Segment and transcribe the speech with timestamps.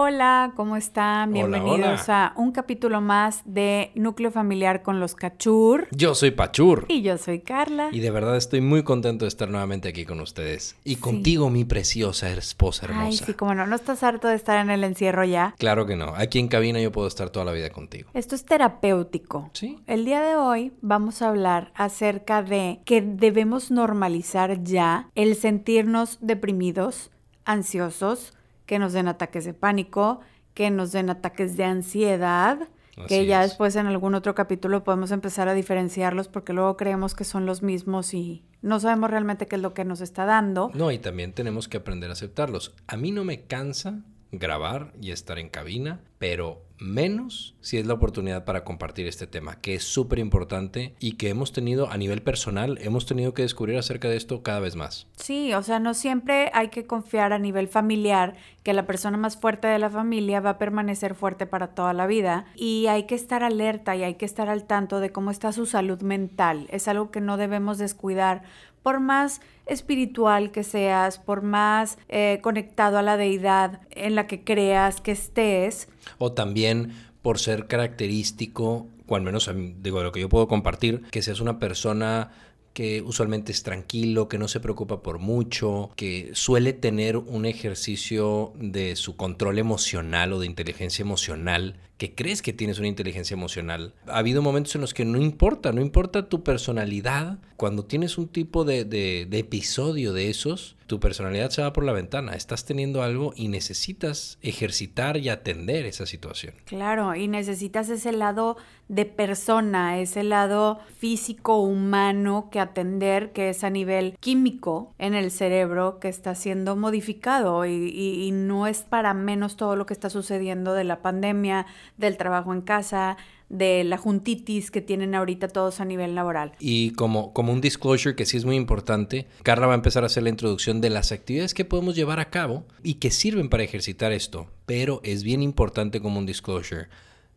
[0.00, 1.32] Hola, ¿cómo están?
[1.32, 5.88] Bienvenidos a un capítulo más de Núcleo Familiar con los Cachur.
[5.90, 6.84] Yo soy Pachur.
[6.86, 7.88] Y yo soy Carla.
[7.90, 10.76] Y de verdad estoy muy contento de estar nuevamente aquí con ustedes.
[10.84, 13.06] Y contigo, mi preciosa esposa hermosa.
[13.06, 13.66] Ay, sí, como no.
[13.66, 15.56] ¿No estás harto de estar en el encierro ya?
[15.58, 16.14] Claro que no.
[16.14, 18.08] Aquí en cabina yo puedo estar toda la vida contigo.
[18.14, 19.50] Esto es terapéutico.
[19.52, 19.80] Sí.
[19.88, 26.18] El día de hoy vamos a hablar acerca de que debemos normalizar ya el sentirnos
[26.20, 27.10] deprimidos,
[27.44, 28.37] ansiosos,
[28.68, 30.20] que nos den ataques de pánico,
[30.52, 32.68] que nos den ataques de ansiedad,
[33.08, 37.24] que ya después en algún otro capítulo podemos empezar a diferenciarlos porque luego creemos que
[37.24, 40.70] son los mismos y no sabemos realmente qué es lo que nos está dando.
[40.74, 42.74] No, y también tenemos que aprender a aceptarlos.
[42.88, 44.02] A mí no me cansa
[44.32, 49.60] grabar y estar en cabina, pero menos si es la oportunidad para compartir este tema,
[49.60, 53.78] que es súper importante y que hemos tenido a nivel personal, hemos tenido que descubrir
[53.78, 55.06] acerca de esto cada vez más.
[55.16, 59.36] Sí, o sea, no siempre hay que confiar a nivel familiar que la persona más
[59.36, 63.14] fuerte de la familia va a permanecer fuerte para toda la vida y hay que
[63.14, 66.68] estar alerta y hay que estar al tanto de cómo está su salud mental.
[66.70, 68.42] Es algo que no debemos descuidar
[68.88, 74.44] por más espiritual que seas, por más eh, conectado a la deidad en la que
[74.44, 75.88] creas que estés.
[76.16, 79.50] O también por ser característico, o al menos
[79.82, 82.30] digo lo que yo puedo compartir, que seas una persona
[82.72, 88.54] que usualmente es tranquilo, que no se preocupa por mucho, que suele tener un ejercicio
[88.58, 93.92] de su control emocional o de inteligencia emocional, que crees que tienes una inteligencia emocional.
[94.06, 98.28] Ha habido momentos en los que no importa, no importa tu personalidad, cuando tienes un
[98.28, 103.32] tipo de, episodio de esos, tu personalidad se va por la ventana, estás teniendo algo
[103.34, 106.54] y necesitas ejercitar y atender esa situación.
[106.66, 108.56] Claro, y necesitas ese lado
[108.86, 115.32] de persona, ese lado físico, humano que atender, que es a nivel químico en el
[115.32, 120.74] cerebro que está siendo modificado y no es para menos todo lo que está sucediendo
[120.74, 121.66] de la pandemia,
[121.96, 123.16] del trabajo en casa,
[123.48, 126.52] de la juntitis que tienen ahorita todos a nivel laboral.
[126.58, 130.06] Y como, como un disclosure que sí es muy importante, Carla va a empezar a
[130.06, 133.62] hacer la introducción de las actividades que podemos llevar a cabo y que sirven para
[133.62, 136.88] ejercitar esto, pero es bien importante como un disclosure.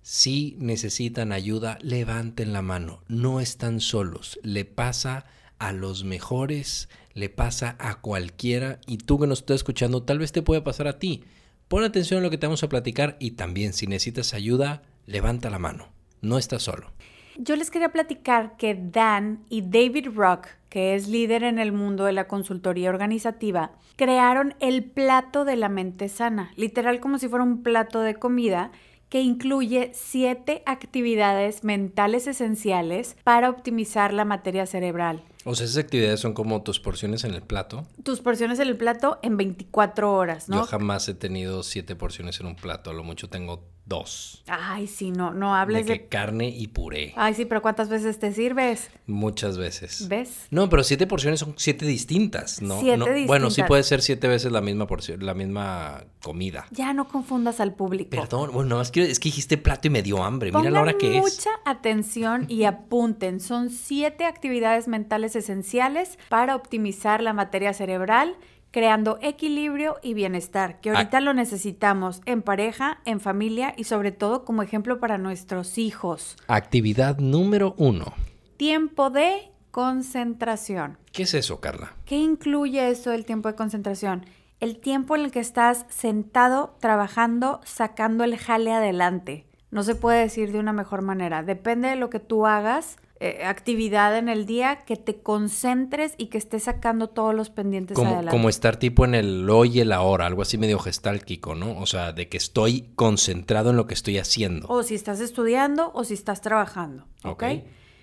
[0.01, 5.25] Si necesitan ayuda, levanten la mano, no están solos, le pasa
[5.59, 10.31] a los mejores, le pasa a cualquiera y tú que nos estás escuchando tal vez
[10.31, 11.23] te pueda pasar a ti.
[11.71, 15.49] Pon atención a lo que te vamos a platicar y también si necesitas ayuda, levanta
[15.49, 15.87] la mano
[16.21, 16.91] no está solo.
[17.37, 22.05] Yo les quería platicar que Dan y David Rock, que es líder en el mundo
[22.05, 27.43] de la consultoría organizativa, crearon el plato de la mente sana, literal como si fuera
[27.43, 28.71] un plato de comida
[29.09, 35.23] que incluye siete actividades mentales esenciales para optimizar la materia cerebral.
[35.43, 37.87] O sea, esas actividades son como tus porciones en el plato.
[38.03, 40.57] Tus porciones en el plato en 24 horas, ¿no?
[40.57, 44.43] Yo jamás he tenido siete porciones en un plato, a lo mucho tengo dos.
[44.47, 46.07] Ay, sí, no, no hables de...
[46.07, 47.13] carne y puré.
[47.15, 48.89] Ay, sí, pero ¿cuántas veces te sirves?
[49.07, 50.07] Muchas veces.
[50.07, 50.47] ¿Ves?
[50.49, 52.79] No, pero siete porciones son siete distintas, ¿no?
[52.79, 53.27] Siete distintas.
[53.27, 56.65] Bueno, sí puede ser siete veces la misma porción, la misma comida.
[56.71, 58.11] Ya no confundas al público.
[58.11, 60.51] Perdón, bueno, es que, es que dijiste plato y me dio hambre.
[60.51, 61.21] Mira la hora que es.
[61.21, 63.39] mucha atención y apunten.
[63.39, 68.37] Son siete actividades mentales esenciales para optimizar la materia cerebral
[68.71, 74.45] creando equilibrio y bienestar, que ahorita lo necesitamos en pareja, en familia y sobre todo
[74.45, 76.37] como ejemplo para nuestros hijos.
[76.47, 78.13] Actividad número uno.
[78.57, 80.97] Tiempo de concentración.
[81.11, 81.93] ¿Qué es eso, Carla?
[82.05, 84.25] ¿Qué incluye eso del tiempo de concentración?
[84.59, 89.45] El tiempo en el que estás sentado, trabajando, sacando el jale adelante.
[89.71, 91.43] No se puede decir de una mejor manera.
[91.43, 96.25] Depende de lo que tú hagas, eh, actividad en el día que te concentres y
[96.25, 98.31] que estés sacando todos los pendientes como, adelante.
[98.31, 101.77] Como estar tipo en el hoy y el ahora, algo así medio gestálquico, ¿no?
[101.77, 104.67] O sea, de que estoy concentrado en lo que estoy haciendo.
[104.69, 107.05] O si estás estudiando o si estás trabajando.
[107.23, 107.43] ¿Ok?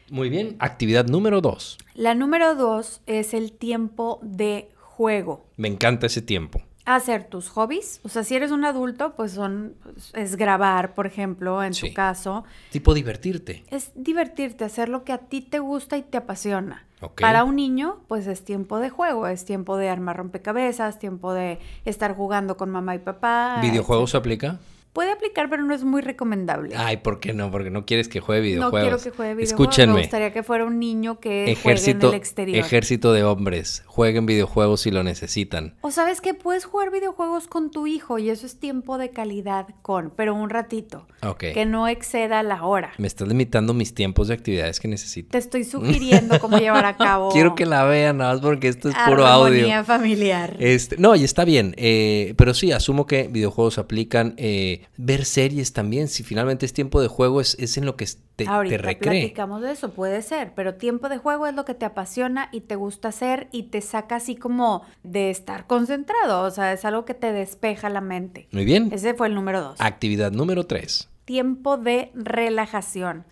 [0.09, 0.55] Muy bien.
[0.61, 1.79] Actividad número dos.
[1.95, 5.47] La número dos es el tiempo de juego.
[5.57, 6.63] Me encanta ese tiempo
[6.95, 8.01] hacer tus hobbies.
[8.03, 9.75] O sea, si eres un adulto, pues son
[10.15, 12.45] es grabar, por ejemplo, en tu caso.
[12.71, 13.65] Tipo divertirte.
[13.71, 16.85] Es divertirte, hacer lo que a ti te gusta y te apasiona.
[17.21, 21.61] Para un niño, pues es tiempo de juego, es tiempo de armar rompecabezas, tiempo de
[21.85, 23.59] estar jugando con mamá y papá.
[23.63, 24.59] ¿Videojuegos se aplica?
[24.99, 26.75] Puede aplicar, pero no es muy recomendable.
[26.77, 27.53] Ay, ¿por qué no?
[27.53, 28.73] Porque no quieres que juegue videojuegos.
[28.73, 29.69] No quiero que juegue videojuegos.
[29.69, 29.95] Escúchenme.
[29.95, 32.59] Me gustaría que fuera un niño que ejército, juegue en el exterior.
[32.59, 33.85] Ejército de hombres.
[33.87, 35.77] Jueguen videojuegos si lo necesitan.
[35.83, 39.69] O sabes que puedes jugar videojuegos con tu hijo y eso es tiempo de calidad
[39.83, 41.07] con, pero un ratito.
[41.23, 41.45] Ok.
[41.55, 42.91] Que no exceda la hora.
[42.99, 45.29] Me estás limitando mis tiempos de actividades que necesito.
[45.31, 47.31] Te estoy sugiriendo cómo llevar a cabo.
[47.31, 49.85] Quiero que la vean nada más porque esto es puro audio.
[49.85, 50.57] Familiar.
[50.59, 51.77] Este, no, y está bien.
[51.77, 54.35] eh, pero sí, asumo que videojuegos aplican.
[54.39, 56.09] eh, ver series también.
[56.09, 59.21] Si finalmente es tiempo de juego, es, es en lo que te, te Ahorita recree.
[59.21, 62.63] platicamos de eso, puede ser, pero tiempo de juego es lo que te apasiona y
[62.63, 67.05] te gusta hacer y te saca así como de estar concentrado, o sea, es algo
[67.05, 68.49] que te despeja la mente.
[68.53, 68.91] Muy bien.
[68.93, 69.81] Ese fue el número dos.
[69.81, 71.09] Actividad número 3.
[71.25, 73.25] Tiempo de relajación.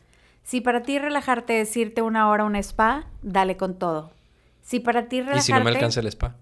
[0.42, 4.12] Si para ti relajarte es irte una hora a un spa, dale con todo.
[4.62, 5.40] Si para ti relajarte...
[5.40, 6.36] ¿Y si no me alcanza el spa?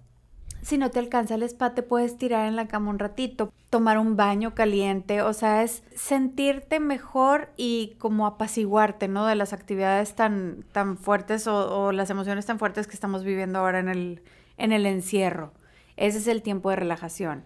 [0.64, 3.98] Si no te alcanza el spa, te puedes tirar en la cama un ratito, tomar
[3.98, 9.26] un baño caliente, o sea, es sentirte mejor y como apaciguarte, ¿no?
[9.26, 13.58] De las actividades tan, tan fuertes o, o las emociones tan fuertes que estamos viviendo
[13.58, 14.22] ahora en el,
[14.56, 15.52] en el encierro.
[15.98, 17.44] Ese es el tiempo de relajación.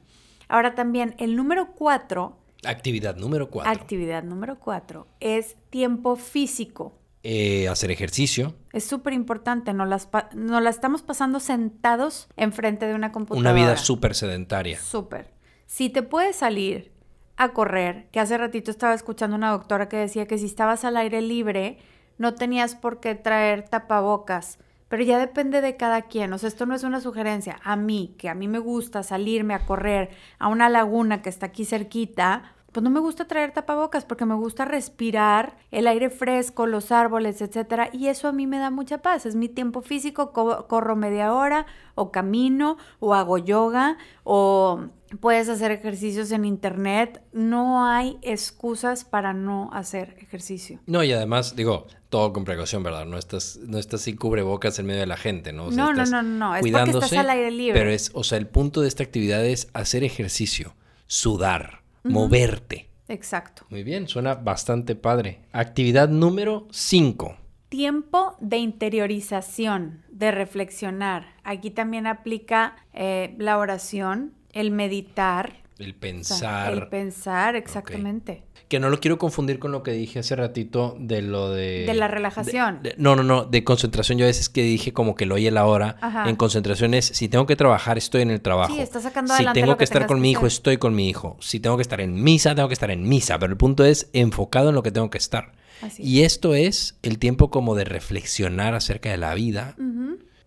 [0.48, 3.70] Ahora también, el número cuatro, Actividad número 4.
[3.70, 6.92] actividad número cuatro, es tiempo físico.
[7.22, 8.54] Eh, hacer ejercicio.
[8.78, 13.50] Es súper importante, nos, las nos la estamos pasando sentados enfrente de una computadora.
[13.50, 14.78] Una vida súper sedentaria.
[14.78, 15.32] Súper.
[15.66, 16.92] Si te puedes salir
[17.36, 20.96] a correr, que hace ratito estaba escuchando una doctora que decía que si estabas al
[20.96, 21.78] aire libre,
[22.18, 24.60] no tenías por qué traer tapabocas.
[24.88, 26.32] Pero ya depende de cada quien.
[26.32, 27.58] O sea, esto no es una sugerencia.
[27.64, 31.46] A mí, que a mí me gusta salirme a correr a una laguna que está
[31.46, 36.64] aquí cerquita, pues no me gusta traer tapabocas porque me gusta respirar el aire fresco,
[36.66, 39.26] los árboles, etcétera, y eso a mí me da mucha paz.
[39.26, 41.66] Es mi tiempo físico, co- corro media hora
[41.96, 44.82] o camino o hago yoga o
[45.18, 47.20] puedes hacer ejercicios en internet.
[47.32, 50.78] No hay excusas para no hacer ejercicio.
[50.86, 53.06] No, y además, digo, todo con precaución, ¿verdad?
[53.06, 55.64] No estás, no estás sin cubrebocas en medio de la gente, ¿no?
[55.64, 57.76] O No, no, estás no, no, es porque estás al aire libre.
[57.76, 60.76] Pero es, o sea, el punto de esta actividad es hacer ejercicio,
[61.08, 62.88] sudar, moverte.
[63.08, 63.64] Exacto.
[63.70, 65.40] Muy bien, suena bastante padre.
[65.52, 67.36] Actividad número 5.
[67.68, 71.34] Tiempo de interiorización, de reflexionar.
[71.42, 75.56] Aquí también aplica eh, la oración, el meditar.
[75.78, 76.72] El o sea, pensar.
[76.72, 78.42] el pensar, exactamente.
[78.68, 81.86] Que no lo quiero confundir con lo que dije hace ratito de lo de...
[81.86, 82.82] De la relajación.
[82.82, 84.18] de- de- no, no, no, de concentración.
[84.18, 85.96] Yo a veces que dije como que lo oye la hora.
[86.02, 86.28] Ajá.
[86.28, 88.74] En concentración es, si tengo que trabajar, estoy en el trabajo.
[88.74, 90.94] Sí, estás sacando Si tengo lo que que estar con que mi hijo, estoy con
[90.94, 91.36] mi hijo.
[91.40, 93.38] Si tengo que estar en misa, tengo que estar en misa.
[93.38, 95.52] Pero el punto es enfocado en lo que tengo que estar.
[95.80, 99.76] Así Y esto es el tiempo como de reflexionar acerca de la vida.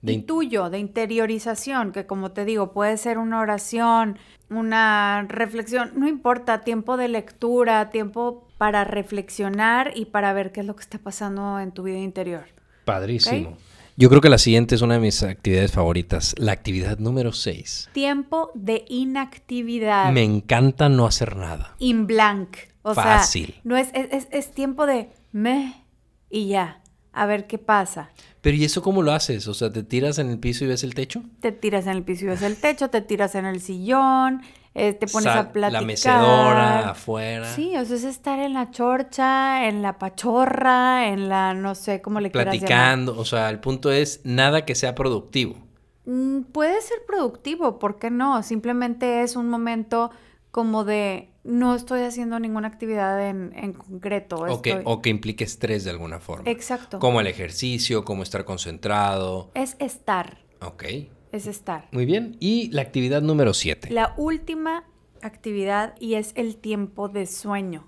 [0.01, 4.17] De y tuyo, de interiorización, que como te digo, puede ser una oración,
[4.49, 10.65] una reflexión, no importa, tiempo de lectura, tiempo para reflexionar y para ver qué es
[10.65, 12.45] lo que está pasando en tu vida interior.
[12.85, 13.57] Padrísimo.
[13.97, 16.33] Yo creo que la siguiente es una de mis actividades favoritas.
[16.37, 17.89] La actividad número 6.
[17.93, 20.11] Tiempo de inactividad.
[20.11, 21.75] Me encanta no hacer nada.
[21.79, 22.57] In blank.
[22.83, 23.47] O Fácil.
[23.47, 25.85] sea, no es, es, es- es tiempo de me
[26.29, 26.80] y ya.
[27.13, 28.09] A ver qué pasa.
[28.41, 29.47] Pero ¿y eso cómo lo haces?
[29.47, 31.21] O sea, ¿te tiras en el piso y ves el techo?
[31.41, 34.41] Te tiras en el piso y ves el techo, te tiras en el sillón,
[34.73, 35.81] eh, te pones Sal- a platicar.
[35.81, 37.53] La mecedora, afuera.
[37.53, 42.01] Sí, o sea, es estar en la chorcha, en la pachorra, en la, no sé
[42.01, 42.59] cómo le quieras llamar.
[42.67, 43.17] platicando.
[43.19, 45.55] O sea, el punto es nada que sea productivo.
[46.05, 48.41] Mm, Puede ser productivo, ¿por qué no?
[48.43, 50.11] Simplemente es un momento
[50.51, 54.35] como de no estoy haciendo ninguna actividad en, en concreto.
[54.37, 56.49] O que, estoy- o que implique estrés de alguna forma.
[56.49, 56.99] Exacto.
[56.99, 59.49] Como el ejercicio, como estar concentrado.
[59.53, 60.83] Es estar, Ok.
[61.31, 61.87] es estar.
[61.91, 62.37] Muy bien.
[62.39, 63.89] Y la actividad número 7.
[63.91, 64.83] La última
[65.23, 67.87] actividad y es el tiempo de sueño.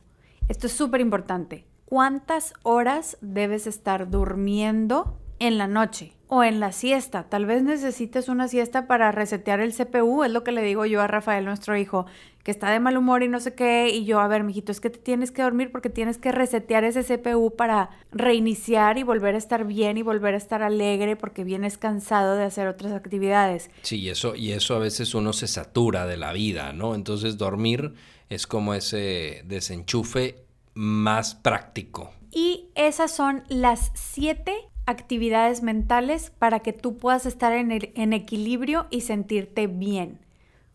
[0.50, 1.65] Esto es súper importante.
[1.86, 7.23] ¿Cuántas horas debes estar durmiendo en la noche o en la siesta?
[7.29, 11.01] Tal vez necesites una siesta para resetear el CPU, es lo que le digo yo
[11.01, 12.05] a Rafael, nuestro hijo,
[12.43, 14.79] que está de mal humor y no sé qué, y yo, a ver, mijito, es
[14.79, 19.35] que te tienes que dormir porque tienes que resetear ese CPU para reiniciar y volver
[19.35, 23.69] a estar bien y volver a estar alegre porque vienes cansado de hacer otras actividades.
[23.81, 26.95] Sí, y eso, y eso a veces uno se satura de la vida, ¿no?
[26.95, 27.93] Entonces dormir
[28.29, 32.12] es como ese desenchufe más práctico.
[32.31, 34.53] Y esas son las siete
[34.85, 40.19] actividades mentales para que tú puedas estar en, equilibrio y sentirte bien.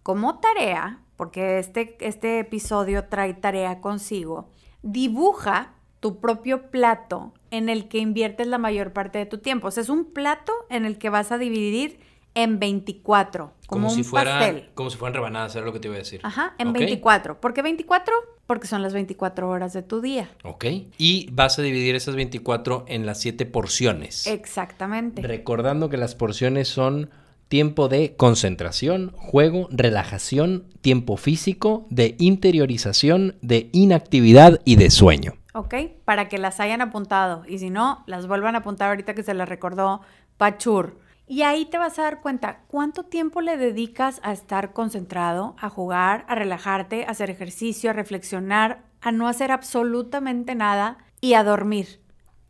[0.03, 4.49] Como tarea, porque este, este episodio trae tarea consigo,
[4.83, 9.69] dibuja tu propio plato en el que inviertes la mayor parte de tu tiempo.
[9.69, 11.99] O sea, es un plato en el que vas a dividir
[12.39, 14.69] en 24, como, si un fuera, pastel.
[14.75, 16.21] Como si fueran rebanadas, era lo que te iba a decir.
[16.23, 16.79] Ajá, en Ok.
[16.79, 17.41] 24.
[17.41, 18.15] ¿Por qué 24?
[18.47, 20.31] Porque son las 24 horas de tu día.
[20.45, 20.65] Ok.
[20.99, 24.29] Y vas a dividir esas 24 en las 7 porciones.
[24.29, 25.21] Exactamente.
[25.23, 27.11] Recordando que las porciones son
[27.49, 35.33] tiempo de concentración, juego, relajación, tiempo físico, de interiorización, de inactividad y de sueño.
[35.55, 35.75] ¿Ok?
[36.05, 37.43] Para que las hayan apuntado.
[37.49, 40.03] Y si no, las vuelvan a apuntar ahorita que se las recordó
[40.37, 41.01] Pachur.
[41.29, 45.69] Y ahí te vas a dar cuenta cuánto tiempo le dedicas a estar concentrado, a
[45.69, 51.45] jugar, a relajarte, a hacer ejercicio, a reflexionar, a no hacer absolutamente nada y a
[51.45, 52.01] dormir.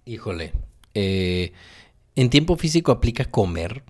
[0.04, 0.52] Híjole.
[0.94, 1.52] eh,
[2.14, 3.82] ¿En tiempo físico aplica comer?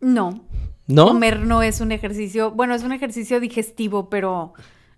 [0.00, 0.44] No,
[0.86, 1.08] ¿No?
[1.08, 4.52] comer no es un ejercicio, bueno, es un ejercicio digestivo, pero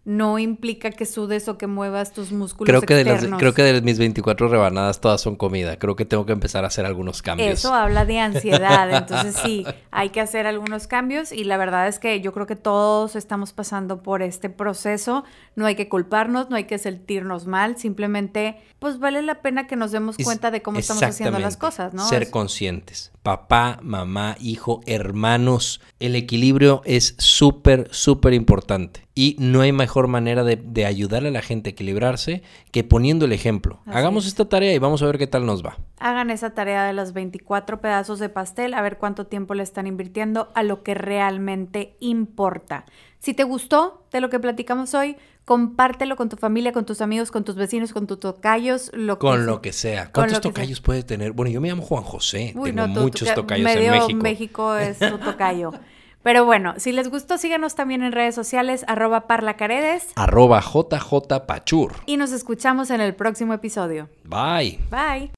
[0.06, 3.64] no implica que sudes o que muevas tus músculos Creo que, de las, creo que
[3.64, 5.80] de mis 24 rebanadas todas son comida.
[5.80, 7.58] Creo que tengo que empezar a hacer algunos cambios.
[7.58, 11.98] Eso habla de ansiedad, entonces sí, hay que hacer algunos cambios y la verdad es
[11.98, 15.24] que yo creo que todos estamos pasando por este proceso,
[15.56, 19.74] no hay que culparnos, no hay que sentirnos mal, simplemente pues vale la pena que
[19.74, 22.06] nos demos cuenta de cómo estamos haciendo las cosas, ¿no?
[22.06, 23.10] Ser Es- conscientes.
[23.22, 25.80] Papá, mamá, hijo, hermanos.
[25.98, 29.04] El equilibrio es súper, súper importante.
[29.16, 33.24] Y no hay mejor manera de, de ayudarle a la gente a equilibrarse que poniendo
[33.24, 33.80] el ejemplo.
[33.86, 34.28] Así Hagamos es.
[34.32, 35.78] esta tarea y vamos a ver qué tal nos va.
[35.98, 39.86] Hagan esa tarea de los 24 pedazos de pastel, a ver cuánto tiempo le están
[39.86, 42.84] invirtiendo a lo que realmente importa.
[43.18, 47.30] Si te gustó de lo que platicamos hoy, compártelo con tu familia, con tus amigos,
[47.30, 50.12] con tus vecinos, con tus tocayos, lo que Con lo que sea.
[50.12, 50.50] ¿Cuántos que sea.
[50.52, 51.32] tocayos puede tener?
[51.32, 52.52] Bueno, yo me llamo Juan José.
[52.56, 54.76] Uy, Tengo no, tú- muchos tú- tocayos medio en México.
[54.76, 55.72] es tu tocayo.
[56.26, 60.08] Pero bueno, si les gustó, síganos también en redes sociales, arroba parlacaredes.
[60.16, 61.92] Arroba JJ Pachur.
[62.04, 64.08] Y nos escuchamos en el próximo episodio.
[64.24, 64.80] Bye.
[64.90, 65.30] Bye.